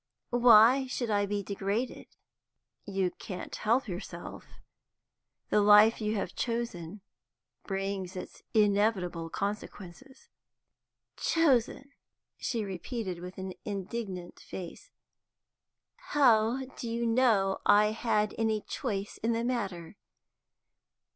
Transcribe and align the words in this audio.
Why 0.33 0.87
should 0.87 1.11
I 1.11 1.27
be 1.27 1.43
degraded?" 1.43 2.07
"You 2.85 3.11
can't 3.19 3.55
help 3.55 3.87
yourself. 3.87 4.47
The 5.51 5.61
life 5.61 6.01
you 6.01 6.15
have 6.15 6.33
chosen 6.33 7.01
brings 7.67 8.15
its 8.15 8.41
inevitable 8.51 9.29
consequences." 9.29 10.27
"Chosen!" 11.17 11.91
she 12.39 12.65
repeated, 12.65 13.19
with 13.19 13.37
an 13.37 13.53
indignant 13.63 14.39
face. 14.39 14.89
"How 15.97 16.65
do 16.65 16.89
you 16.89 17.05
know 17.05 17.59
I 17.63 17.91
had 17.91 18.33
any 18.39 18.61
choice 18.61 19.17
in 19.21 19.33
the 19.33 19.43
matter? 19.43 19.97